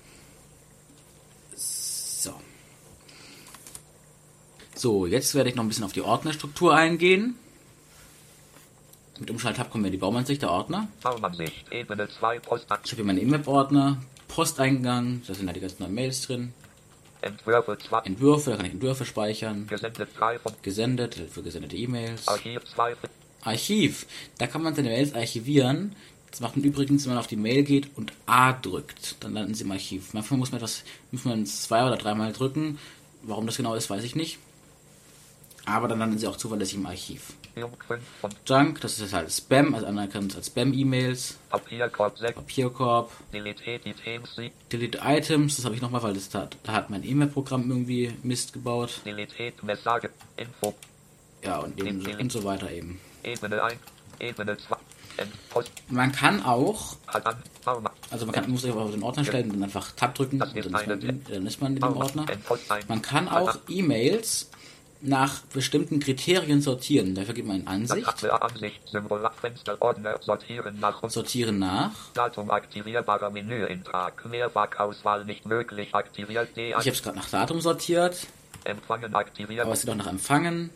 So. 1.54 2.34
So, 4.74 5.06
jetzt 5.06 5.34
werde 5.34 5.50
ich 5.50 5.56
noch 5.56 5.64
ein 5.64 5.68
bisschen 5.68 5.84
auf 5.84 5.92
die 5.92 6.02
Ordnerstruktur 6.02 6.74
eingehen. 6.74 7.36
Mit 9.18 9.30
Umschalttab 9.30 9.70
kommen 9.70 9.84
wir 9.84 9.88
in 9.88 9.92
die 9.92 9.98
Baumansicht 9.98 10.42
der 10.42 10.50
Ordner. 10.50 10.88
Baumansicht, 11.02 11.70
Ebene 11.70 12.08
2, 12.08 12.40
Post 12.40 12.72
an. 12.72 12.80
Ich 12.84 12.90
habe 12.90 12.96
hier 12.96 13.04
meine 13.04 13.20
IMAP-Ordner, 13.20 14.02
Posteingang, 14.26 15.22
da 15.26 15.34
sind 15.34 15.46
halt 15.46 15.56
die 15.56 15.60
ganzen 15.60 15.82
neuen 15.82 15.94
Mails 15.94 16.22
drin. 16.22 16.54
Entwürfe 17.20 17.78
2, 17.78 18.00
Entwürfe, 18.00 18.50
da 18.50 18.56
kann 18.56 18.66
ich 18.66 18.72
Entwürfe 18.72 19.04
speichern. 19.04 19.68
gesendet 19.68 20.08
3 20.18 20.38
von 20.40 20.54
Gesendet, 20.62 21.14
für 21.14 21.42
gesendete 21.42 21.76
E-Mails. 21.76 22.26
Archiv 22.26 22.64
2, 22.64 22.96
Archiv, 23.42 24.06
da 24.38 24.48
kann 24.48 24.62
man 24.62 24.74
seine 24.74 24.88
Mails 24.88 25.14
archivieren. 25.14 25.94
Das 26.32 26.40
macht 26.40 26.56
man 26.56 26.64
übrigens, 26.64 27.04
wenn 27.04 27.12
man 27.12 27.18
auf 27.18 27.26
die 27.26 27.36
Mail 27.36 27.62
geht 27.62 27.90
und 27.94 28.14
A 28.24 28.54
drückt. 28.54 29.22
Dann 29.22 29.34
landen 29.34 29.54
sie 29.54 29.64
im 29.64 29.70
Archiv. 29.70 30.14
Manchmal 30.14 30.38
muss 30.38 30.50
man 30.50 30.58
etwas, 30.58 30.82
muss 31.10 31.26
man 31.26 31.44
zwei 31.44 31.84
oder 31.86 31.96
dreimal 31.96 32.32
drücken. 32.32 32.78
Warum 33.22 33.46
das 33.46 33.58
genau 33.58 33.74
ist, 33.74 33.90
weiß 33.90 34.02
ich 34.02 34.16
nicht. 34.16 34.38
Aber 35.66 35.88
dann 35.88 35.98
landen 35.98 36.18
sie 36.18 36.26
auch 36.26 36.38
zuverlässig 36.38 36.76
im 36.76 36.86
Archiv. 36.86 37.34
Jung 37.54 37.70
5 37.86 38.02
von 38.20 38.30
Junk, 38.46 38.80
das 38.80 38.98
ist 38.98 39.12
halt 39.12 39.30
Spam, 39.30 39.74
also 39.74 39.86
anerkannt 39.86 40.34
als 40.34 40.46
Spam-E-Mails. 40.46 41.36
Papierkorb 41.50 42.18
6, 42.18 42.34
Papierkorb, 42.34 43.12
Delete 43.30 43.78
die 43.78 43.92
Themes, 43.92 44.34
Sie, 44.34 44.50
Delete 44.72 45.00
Items, 45.04 45.56
das 45.56 45.66
habe 45.66 45.74
ich 45.74 45.82
nochmal, 45.82 46.02
weil 46.02 46.14
das 46.14 46.30
da, 46.30 46.48
da 46.62 46.72
hat 46.72 46.88
mein 46.88 47.04
E-Mail-Programm 47.04 47.68
irgendwie 47.70 48.14
Mist 48.22 48.54
gebaut. 48.54 49.02
Delete 49.04 49.52
Message, 49.62 50.08
Info, 50.38 50.74
Ja, 51.44 51.58
und, 51.58 51.78
eben 51.78 52.00
so, 52.00 52.10
und 52.10 52.32
so 52.32 52.42
weiter 52.44 52.70
eben. 52.70 52.98
Ebene 53.22 53.62
1, 53.62 53.76
Ebene 54.18 54.56
2, 54.56 54.76
Endpost, 54.78 54.91
Man 55.88 56.12
kann 56.12 56.42
auch, 56.42 56.96
Baumann, 57.64 57.92
also 58.10 58.26
man 58.26 58.34
kann, 58.34 58.50
muss 58.50 58.62
sich 58.62 58.72
auf 58.72 58.90
den 58.90 59.02
Ordner 59.02 59.24
stellen 59.24 59.50
und 59.50 59.56
dann 59.56 59.64
einfach 59.64 59.92
Tab 59.92 60.14
drücken 60.14 60.40
und 60.42 60.48
dann 60.48 60.56
ist, 60.56 60.70
man, 60.70 61.24
dann 61.28 61.46
ist 61.46 61.60
man 61.60 61.76
in 61.76 61.82
dem 61.82 61.96
Ordner. 61.96 62.26
Man 62.88 63.02
kann 63.02 63.28
auch 63.28 63.56
E-Mails 63.68 64.50
nach 65.02 65.40
bestimmten 65.52 66.00
Kriterien 66.00 66.60
sortieren. 66.60 67.14
Dafür 67.14 67.34
gibt 67.34 67.48
man 67.48 67.66
Ansicht, 67.66 68.24
Ansicht, 68.24 68.80
Symbol, 68.88 69.28
Ordner, 69.80 70.18
sortieren 70.22 70.78
nach 70.80 71.08
sortieren 71.10 71.58
nach. 71.58 71.90
Datum 72.14 72.50
aktivierbarer 72.50 73.30
Menüeintrag, 73.30 74.24
Mehrfachauswahl 74.26 75.24
nicht 75.24 75.44
möglich, 75.44 75.94
aktiviert 75.94 76.56
D1, 76.56 76.68
Ich 76.68 76.74
habe 76.74 76.90
es 76.90 77.02
gerade 77.02 77.18
nach 77.18 77.28
Datum 77.28 77.60
sortiert. 77.60 78.26
Empfangen 78.64 79.14
aktivieren. 79.14 79.66
Aber 79.66 79.72
es 79.72 79.80
geht 79.80 79.90
auch 79.90 79.96
nach 79.96 80.06
Empfangen, 80.06 80.70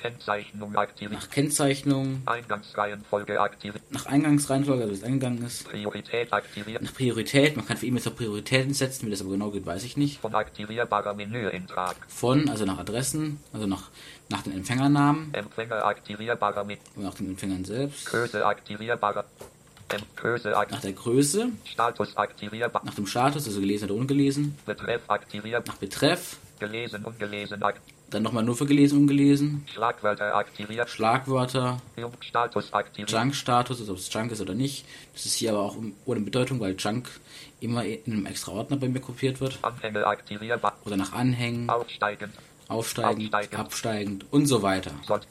Kennzeichnung 0.00 0.76
aktivieren. 0.76 1.12
nach 1.14 1.30
Kennzeichnung, 1.30 2.22
Eingangsreihenfolge 2.26 3.40
aktivieren. 3.40 3.82
nach 3.90 4.06
Eingangsreihenfolge, 4.06 4.82
also 4.82 4.94
wie 4.94 4.98
es 4.98 5.04
eingegangen 5.04 5.44
ist, 5.44 5.68
Priorität 5.68 6.32
aktivieren. 6.32 6.84
nach 6.84 6.94
Priorität. 6.94 7.56
Man 7.56 7.66
kann 7.66 7.76
für 7.76 7.86
E-Mails 7.86 8.06
auch 8.08 8.16
Prioritäten 8.16 8.74
setzen, 8.74 9.06
wie 9.06 9.10
das 9.10 9.20
aber 9.20 9.30
genau 9.30 9.50
geht, 9.50 9.66
weiß 9.66 9.84
ich 9.84 9.96
nicht. 9.96 10.20
Von 10.20 10.34
aktivierbarer 10.34 11.14
Menüeintrag. 11.14 11.96
Von, 12.08 12.48
also 12.48 12.64
nach 12.64 12.78
Adressen, 12.78 13.40
also 13.52 13.66
nach, 13.66 13.90
nach 14.28 14.42
den 14.42 14.54
Empfängernamen 14.54 15.32
Empfänger 15.34 15.84
aktivierbarer 15.84 16.64
Menü. 16.64 16.80
und 16.96 17.04
nach 17.04 17.14
den 17.14 17.28
Empfängern 17.28 17.64
selbst, 17.64 18.06
Größe 18.06 18.44
aktivierbarer. 18.44 19.24
Nach 19.90 20.80
der 20.80 20.92
Größe, 20.92 21.48
Status 21.64 22.16
aktivierbar. 22.16 22.82
nach 22.84 22.94
dem 22.94 23.06
Status, 23.06 23.46
also 23.46 23.60
gelesen 23.60 23.90
oder 23.90 23.94
ungelesen, 24.00 24.56
Betreff 24.64 25.02
aktivierbar. 25.08 25.64
nach 25.66 25.78
Betreff, 25.78 26.36
Gelesen, 26.60 27.04
ungelesen. 27.04 27.62
Ak 27.62 27.80
dann 28.10 28.22
nochmal 28.22 28.44
nur 28.44 28.56
für 28.56 28.66
gelesen, 28.66 28.98
ungelesen, 28.98 29.64
Schlagwörter 29.72 30.34
aktiviert. 30.34 30.88
Schlagwörter, 30.90 31.80
Status 32.20 32.72
aktiviert. 32.72 33.10
Junk-Status, 33.10 33.80
also 33.80 33.92
ob 33.92 33.98
es 33.98 34.12
Junk 34.12 34.32
ist 34.32 34.40
oder 34.40 34.54
nicht. 34.54 34.84
Das 35.12 35.26
ist 35.26 35.34
hier 35.34 35.50
aber 35.50 35.62
auch 35.62 35.76
ohne 36.04 36.20
Bedeutung, 36.20 36.60
weil 36.60 36.74
Junk 36.76 37.08
immer 37.60 37.84
in 37.84 38.00
einem 38.06 38.26
extra 38.26 38.52
Ordner 38.52 38.76
bei 38.76 38.88
mir 38.88 39.00
kopiert 39.00 39.40
wird. 39.40 39.58
Anhänge 39.62 40.06
aktivierbar. 40.06 40.76
Oder 40.84 40.96
nach 40.96 41.12
Anhängen, 41.12 41.70
Aufsteigend. 41.70 42.34
aufsteigend, 42.68 43.34
Aufsteigend. 43.34 43.58
absteigend 43.58 44.26
und 44.30 44.46
so 44.46 44.62
weiter. 44.62 44.92
Sort 45.06 45.26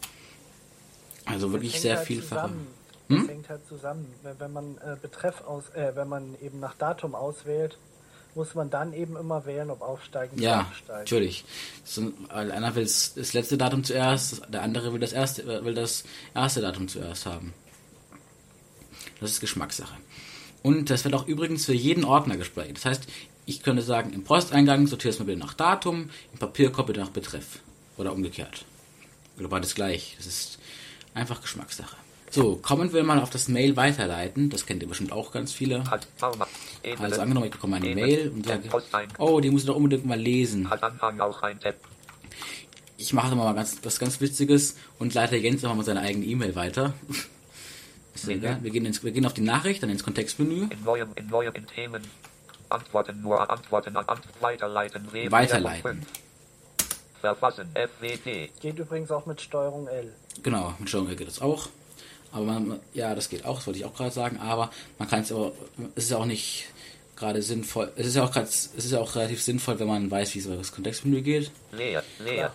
Also 1.25 1.51
wirklich 1.51 1.79
sehr 1.79 1.97
halt 1.97 2.07
vielfach. 2.07 2.49
Hm? 3.09 3.21
Das 3.21 3.27
hängt 3.27 3.49
halt 3.49 3.67
zusammen. 3.67 4.13
Wenn, 4.23 4.39
wenn 4.39 4.53
man 4.53 4.77
äh, 4.77 4.95
Betreff 5.01 5.41
aus, 5.45 5.69
äh, 5.73 5.95
wenn 5.95 6.07
man 6.07 6.35
eben 6.41 6.59
nach 6.59 6.75
Datum 6.75 7.15
auswählt, 7.15 7.77
muss 8.35 8.53
man 8.55 8.69
dann 8.69 8.93
eben 8.93 9.15
immer 9.17 9.45
wählen, 9.45 9.69
ob 9.69 9.81
aufsteigend 9.81 10.39
Ja, 10.39 10.51
oder 10.51 10.59
absteigend. 10.67 10.99
natürlich. 10.99 11.45
So, 11.83 12.13
weil 12.29 12.51
einer 12.51 12.75
will 12.75 12.83
das 12.83 13.33
letzte 13.33 13.57
Datum 13.57 13.83
zuerst, 13.83 14.41
der 14.49 14.61
andere 14.61 14.93
will 14.93 14.99
das 14.99 15.13
erste, 15.13 15.41
äh, 15.43 15.65
will 15.65 15.73
das 15.73 16.03
erste 16.35 16.61
Datum 16.61 16.87
zuerst 16.87 17.25
haben. 17.25 17.53
Das 19.19 19.31
ist 19.31 19.39
Geschmackssache. 19.41 19.95
Und 20.61 20.89
das 20.89 21.03
wird 21.03 21.13
auch 21.15 21.27
übrigens 21.27 21.65
für 21.65 21.73
jeden 21.73 22.03
Ordner 22.05 22.37
gespeichert. 22.37 22.77
Das 22.77 22.85
heißt, 22.85 23.03
ich 23.45 23.63
könnte 23.63 23.81
sagen, 23.81 24.13
im 24.13 24.23
Posteingang 24.23 24.87
sortierst 24.87 25.19
du 25.19 25.23
mal 25.23 25.27
bitte 25.27 25.39
nach 25.39 25.53
Datum, 25.53 26.09
im 26.31 26.39
Papierkorb 26.39 26.87
bitte 26.87 26.99
nach 26.99 27.09
Betreff. 27.09 27.59
Oder 27.97 28.13
umgekehrt. 28.13 28.65
Oder 29.37 29.47
beides 29.49 29.75
gleich. 29.75 30.13
Das 30.17 30.27
ist 30.27 30.59
einfach 31.13 31.41
Geschmackssache. 31.41 31.95
So, 32.31 32.57
kommen 32.57 32.93
wir 32.93 33.03
mal 33.03 33.19
auf 33.19 33.29
das 33.29 33.47
Mail 33.47 33.75
weiterleiten. 33.75 34.49
Das 34.49 34.65
kennt 34.65 34.81
ihr 34.83 34.89
bestimmt 34.89 35.11
auch 35.11 35.31
ganz 35.31 35.51
viele. 35.51 35.83
Ebene. 36.83 37.03
Also 37.03 37.21
angenommen, 37.21 37.47
ich 37.47 37.51
bekomme 37.51 37.77
eine. 37.77 37.95
Mail 37.95 38.29
und 38.29 38.45
sage, 38.45 38.69
oh, 39.17 39.39
die 39.39 39.49
muss 39.49 39.61
ich 39.61 39.67
doch 39.67 39.75
unbedingt 39.75 40.05
mal 40.05 40.19
lesen. 40.19 40.69
Tab. 40.69 41.75
Ich 42.97 43.13
mache 43.13 43.35
mal 43.35 43.53
ganz, 43.53 43.77
was 43.83 43.97
ganz 43.97 44.21
Witziges 44.21 44.75
und 44.99 45.13
leite 45.13 45.37
Jens 45.37 45.63
einfach 45.63 45.77
mal 45.77 45.83
seine 45.83 46.01
eigene 46.01 46.25
E-Mail 46.25 46.55
weiter. 46.55 46.93
Ist 48.13 48.27
egal. 48.27 48.59
Wir 48.61 48.71
gehen, 48.71 48.85
ins, 48.85 49.03
wir 49.03 49.11
gehen 49.11 49.25
auf 49.25 49.33
die 49.33 49.41
Nachricht, 49.41 49.81
dann 49.81 49.89
ins 49.89 50.03
Kontextmenü. 50.03 50.67
In 50.69 50.83
neuem, 50.83 51.09
in 51.15 51.27
neuem, 51.27 51.53
in 51.55 51.65
Themen. 51.67 52.03
Antworten 52.67 53.21
nur, 53.21 53.49
Antworten 53.49 53.95
an, 53.95 54.07
Ant 54.07 54.23
weiterleiten. 54.41 55.11
W 55.11 55.31
Weiterleiten. 55.31 56.03
5. 56.03 56.07
Verfassen, 57.21 57.69
FWD. 57.73 58.51
Geht 58.59 58.77
übrigens 58.79 59.11
auch 59.11 59.25
mit 59.25 59.41
Steuerung 59.41 59.87
L. 59.87 60.13
Genau, 60.43 60.73
mit 60.77 60.89
Steuerung 60.89 61.09
L 61.09 61.15
geht 61.15 61.27
das 61.27 61.41
auch. 61.41 61.69
Aber 62.31 62.45
man, 62.45 62.79
ja, 62.93 63.15
das 63.15 63.29
geht 63.29 63.45
auch, 63.45 63.57
das 63.57 63.67
wollte 63.67 63.79
ich 63.79 63.85
auch 63.85 63.95
gerade 63.95 64.11
sagen. 64.11 64.37
Aber 64.37 64.71
man 64.97 65.07
kann 65.09 65.21
es 65.21 65.31
aber, 65.31 65.51
es 65.95 66.05
ist 66.05 66.11
ja 66.11 66.17
auch 66.17 66.25
nicht 66.25 66.67
gerade 67.15 67.41
sinnvoll. 67.41 67.91
Es 67.95 68.07
ist 68.07 68.15
ja 68.15 68.23
auch 68.23 68.31
gerade, 68.31 68.47
es 68.47 68.67
ist 68.73 68.91
ja 68.91 68.99
auch 68.99 69.15
relativ 69.15 69.41
sinnvoll, 69.41 69.79
wenn 69.79 69.87
man 69.87 70.09
weiß, 70.09 70.35
wie 70.35 70.39
so 70.39 70.55
das 70.55 70.71
Kontextmenü 70.71 71.21
geht. 71.21 71.51
Leer, 71.71 72.03
leer. 72.19 72.53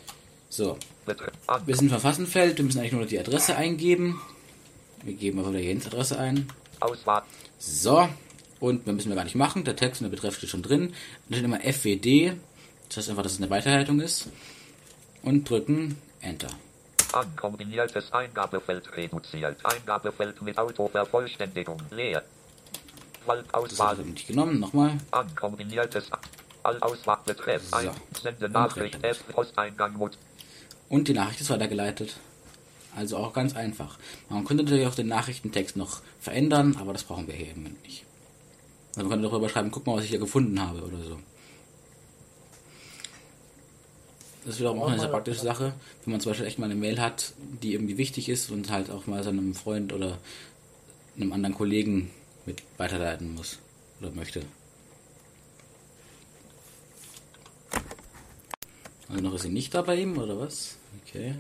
So, 0.49 0.79
wir 1.07 1.77
sind 1.77 1.87
im 1.87 1.91
Verfassenfeld, 1.91 2.59
wir 2.59 2.65
müssen 2.65 2.79
eigentlich 2.79 2.93
nur 2.93 3.03
noch 3.03 3.09
die 3.09 3.19
Adresse 3.19 3.57
eingeben. 3.57 4.21
Wir 5.03 5.15
geben 5.15 5.39
aber 5.41 5.51
wieder 5.51 5.61
Jens 5.61 5.87
Adresse 5.87 6.19
ein. 6.19 6.49
Auswahl. 6.81 7.23
So, 7.59 8.09
und 8.61 8.87
mehr 8.87 8.95
müssen 8.95 9.11
wir 9.11 9.17
gar 9.17 9.25
nicht 9.25 9.35
machen. 9.35 9.65
Der 9.65 9.77
Text 9.77 10.01
und 10.01 10.07
der 10.07 10.17
Betreff 10.17 10.37
steht 10.37 10.51
schon 10.51 10.63
drin. 10.63 10.95
Da 11.29 11.35
steht 11.37 11.45
immer 11.45 11.61
FWD. 11.61 12.37
Das 12.89 12.97
heißt 12.99 13.11
einfach, 13.11 13.23
dass 13.23 13.33
es 13.33 13.39
eine 13.39 13.51
Weiterleitung 13.51 14.01
ist. 14.01 14.29
Und 15.23 15.49
drücken 15.49 15.99
Enter. 16.21 16.49
An. 17.15 17.37
Kombiniertes 17.37 18.13
Eingabefeld 18.13 18.97
reduziert. 18.97 19.59
Eingabefeld 19.65 20.43
mit 20.43 20.59
Autovervollständigung. 20.59 21.81
Leer. 21.91 22.23
Das 23.27 23.81
habe 23.81 24.03
ich 24.03 24.07
nicht 24.07 24.27
genommen. 24.27 24.61
Nochmal. 24.61 24.99
An. 25.11 25.35
Kombiniertes. 25.35 26.11
Allauswahl. 26.63 27.19
Betreff. 27.25 27.63
So. 27.69 27.77
Ein. 27.77 27.91
Sende 28.21 28.49
Nachricht. 28.49 28.99
Posteingang. 29.33 30.11
Und 30.89 31.09
die 31.09 31.15
Nachricht 31.15 31.41
ist 31.41 31.51
weitergeleitet. 31.51 32.17
Also 32.97 33.17
auch 33.17 33.33
ganz 33.33 33.57
einfach. 33.57 33.99
Man 34.29 34.45
könnte 34.45 34.63
natürlich 34.63 34.87
auch 34.87 34.95
den 34.95 35.09
Nachrichtentext 35.09 35.77
noch 35.77 36.01
verändern, 36.21 36.77
aber 36.79 36.93
das 36.93 37.05
brauchen 37.05 37.27
wir 37.27 37.35
hier 37.35 37.49
eben 37.49 37.77
nicht. 37.83 38.05
Also 38.91 39.09
man 39.09 39.11
könnte 39.11 39.29
darüber 39.29 39.49
schreiben, 39.49 39.71
guck 39.73 39.87
mal, 39.87 39.97
was 39.97 40.05
ich 40.05 40.11
hier 40.11 40.21
gefunden 40.21 40.61
habe 40.61 40.83
oder 40.83 40.99
so. 40.99 41.19
Das 44.45 44.55
ist 44.55 44.61
wiederum 44.61 44.83
auch 44.83 44.89
eine 44.89 45.01
sehr 45.01 45.09
praktische 45.09 45.41
Sache, 45.41 45.73
wenn 46.05 46.13
man 46.13 46.21
zum 46.21 46.31
Beispiel 46.31 46.47
echt 46.47 46.59
mal 46.59 46.67
eine 46.67 46.75
Mail 46.75 47.01
hat, 47.01 47.33
die 47.63 47.73
irgendwie 47.73 47.97
wichtig 47.97 48.29
ist 48.29 48.51
und 48.51 48.71
halt 48.71 48.91
auch 48.91 49.07
mal 49.07 49.25
seinem 49.25 49.55
Freund 49.55 49.93
oder 49.93 50.19
einem 51.17 51.33
anderen 51.33 51.55
Kollegen 51.55 52.11
mit 52.45 52.63
weiterleiten 52.77 53.35
muss 53.35 53.59
oder 54.01 54.11
möchte. 54.11 54.43
Also 59.09 59.23
noch 59.23 59.35
ist 59.35 59.43
sie 59.43 59.49
nicht 59.49 59.73
da 59.73 59.81
bei 59.81 59.97
ihm 59.97 60.19
oder 60.19 60.39
was? 60.39 60.77
Okay. 61.07 61.35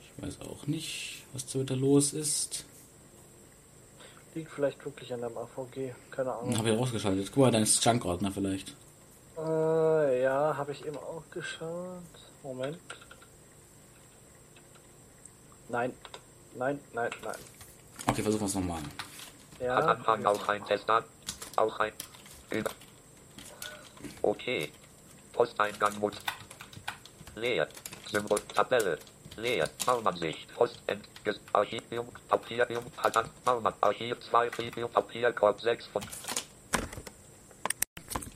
Ich 0.00 0.24
weiß 0.24 0.40
auch 0.40 0.66
nicht, 0.66 1.24
was 1.32 1.46
da 1.46 1.60
wieder 1.60 1.76
los 1.76 2.14
ist. 2.14 2.64
Liegt 4.34 4.50
vielleicht 4.50 4.84
wirklich 4.84 5.12
an 5.12 5.20
dem 5.20 5.36
AVG. 5.36 5.92
Keine 6.10 6.32
Ahnung. 6.32 6.56
habe 6.56 6.70
ich 6.70 6.78
ausgeschaltet. 6.78 7.30
Guck 7.32 7.44
mal, 7.44 7.50
dein 7.50 7.64
Junk-Ordner 7.64 8.32
vielleicht. 8.32 8.74
Äh, 9.36 10.22
ja, 10.22 10.56
habe 10.56 10.72
ich 10.72 10.84
eben 10.86 10.96
auch 10.96 11.22
geschaut. 11.30 12.02
Moment. 12.42 12.78
Nein. 15.68 15.92
Nein, 16.56 16.78
nein, 16.92 17.10
nein. 17.24 17.36
Okay, 18.06 18.22
versuchen 18.22 18.42
wir 18.42 18.46
es 18.46 18.54
nochmal. 18.54 18.82
Ja. 19.60 19.76
Hat 19.76 19.98
Anhang 19.98 20.26
auch 20.26 20.48
ein 20.48 20.64
Testat. 20.66 21.04
Auch 21.56 21.80
ein. 21.80 21.92
Über. 22.50 22.70
Okay. 24.22 24.70
Posteingang 25.32 25.98
Mut. 25.98 26.14
Leer. 27.34 27.66
Symbol. 28.10 28.40
Tabelle. 28.54 28.98
Leer. 29.36 29.68
Baumansicht. 29.84 30.54
Post. 30.54 30.78
Entges. 30.86 31.40
Archivium. 31.52 32.08
Papirium. 32.28 32.84
Hat 32.98 33.16
an. 33.16 33.28
Baumann. 33.44 33.74
Archiv 33.80 34.20
2. 34.30 34.46
Archivium. 34.46 34.90
Papierkorb 34.90 35.60
6 35.60 35.86
von. 35.86 36.02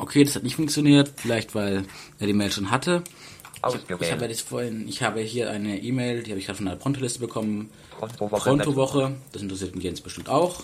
Okay, 0.09 0.25
das 0.25 0.37
hat 0.37 0.43
nicht 0.43 0.57
funktioniert. 0.57 1.13
Vielleicht, 1.17 1.55
weil 1.55 1.85
er 2.19 2.27
die 2.27 2.33
Mail 2.33 2.51
schon 2.51 2.71
hatte. 2.71 3.05
Ich 3.57 3.63
habe 3.63 3.77
ja 3.77 3.95
Ausgewählt. 3.95 4.31
das 4.31 4.41
vorhin, 4.41 4.89
ich 4.89 5.03
habe 5.03 5.21
hier 5.21 5.51
eine 5.51 5.83
E-Mail, 5.83 6.23
die 6.23 6.31
habe 6.31 6.41
ich 6.41 6.47
gerade 6.47 6.57
von 6.57 6.65
der 6.65 6.77
Pronto-Liste 6.77 7.19
bekommen. 7.19 7.71
Kontowoche. 8.01 8.43
Kontowoche, 8.43 9.17
das 9.33 9.43
interessiert 9.43 9.75
den 9.75 9.83
Jens 9.83 10.01
bestimmt 10.01 10.31
auch. 10.31 10.63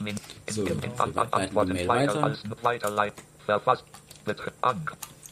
Min. 0.00 0.16
So, 0.48 0.62
in, 0.62 0.82
in, 0.82 0.98
wir 0.98 1.28
leiten 1.30 1.66
die 1.66 1.72
Mail 1.74 1.88
weiter. 1.88 2.36
Verfasst. 3.44 3.84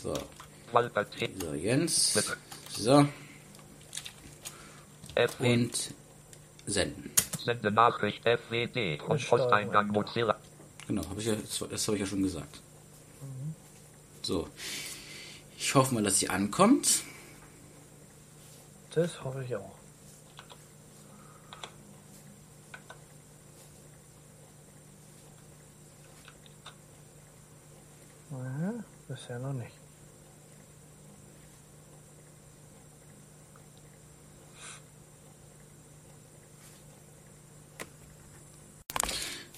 So, 0.03 0.13
so 0.13 1.55
Jens. 1.55 2.13
Bitte. 2.13 2.37
So, 2.69 3.09
und 5.39 5.95
senden. 6.67 7.11
Sende 7.43 7.71
Nachricht 7.71 8.29
FWD. 8.29 9.01
Steuerung. 9.01 9.19
Posteingang 9.27 9.87
Mozilla. 9.89 10.37
Genau, 10.87 11.09
hab 11.09 11.19
ich 11.19 11.25
ja, 11.25 11.35
das, 11.35 11.65
das 11.71 11.87
habe 11.87 11.97
ich 11.97 12.03
ja 12.03 12.07
schon 12.07 12.23
gesagt. 12.23 12.61
So, 14.25 14.49
ich 15.59 15.75
hoffe 15.75 15.93
mal, 15.93 16.03
dass 16.03 16.19
sie 16.19 16.31
ankommt. 16.31 17.03
Das 18.95 19.23
hoffe 19.23 19.45
ich 19.45 19.55
auch. 19.55 19.71
Aha, 28.31 28.73
bisher 29.09 29.39
noch 29.41 29.53
nicht. 29.53 29.73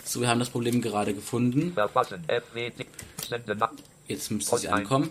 So, 0.02 0.20
wir 0.20 0.28
haben 0.28 0.40
das 0.40 0.50
Problem 0.50 0.82
gerade 0.82 1.14
gefunden. 1.14 1.72
Verfassen 1.72 2.24
FWD. 2.24 2.84
Sende 3.28 3.54
nach. 3.54 3.70
Jetzt 4.08 4.30
müsste 4.30 4.58
sie 4.58 4.68
ankommen. 4.68 5.10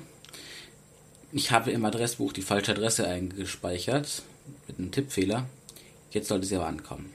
Ich 1.31 1.51
habe 1.51 1.71
im 1.71 1.83
Adressbuch 1.83 2.31
die 2.33 2.41
falsche 2.41 2.71
Adresse 2.71 3.07
eingespeichert. 3.07 4.21
Mit 4.67 4.79
einem 4.79 4.91
Tippfehler. 4.91 5.45
Jetzt 6.11 6.27
sollte 6.29 6.45
sie 6.47 6.55
aber 6.55 6.67
ankommen. 6.67 7.11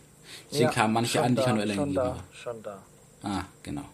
Deswegen 0.51 0.65
Ja, 0.65 0.71
kamen 0.73 0.95
manche 0.95 1.23
an, 1.23 1.35
die 1.35 1.41
ich 1.41 1.47
schon 1.47 1.61
eingegeben 1.61 1.95
da, 1.95 2.05
habe. 2.05 2.23
schon 2.33 2.63
da. 2.63 2.83
Ah, 3.23 3.45
genau. 3.63 3.85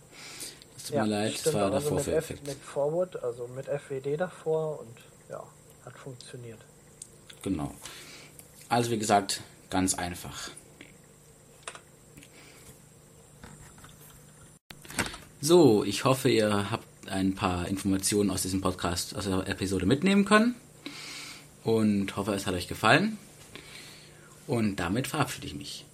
Das 0.75 0.85
tut 0.85 0.97
mir 0.97 1.07
leid, 1.07 1.35
das 1.45 1.55
war 1.55 1.67
der 1.71 1.75
also 1.75 1.91
mit, 1.91 1.99
F, 1.99 2.05
Vorführeffekt. 2.05 2.47
mit 2.47 2.59
Forward, 2.59 3.23
also 3.23 3.49
mit 3.49 3.67
FWD 3.67 4.17
davor 4.21 4.81
und 4.81 4.97
ja, 5.29 5.43
hat 5.85 5.99
funktioniert. 5.99 6.59
Genau. 7.43 7.73
Also 8.69 8.91
wie 8.91 8.99
gesagt, 8.99 9.43
ganz 9.71 9.95
einfach. 9.95 10.51
So, 15.41 15.85
ich 15.85 16.05
hoffe, 16.05 16.29
ihr 16.29 16.71
habt 16.71 16.86
ein 17.11 17.35
paar 17.35 17.69
Informationen 17.69 18.31
aus 18.31 18.43
diesem 18.43 18.61
Podcast, 18.61 19.17
aus 19.17 19.25
der 19.25 19.47
Episode 19.49 19.87
mitnehmen 19.87 20.25
können. 20.25 20.55
Und 21.65 22.17
hoffe, 22.17 22.33
es 22.35 22.47
hat 22.47 22.55
euch 22.55 22.69
gefallen. 22.69 23.19
Und 24.47 24.77
damit 24.77 25.07
verabschiede 25.07 25.47
ich 25.47 25.55
mich. 25.55 25.85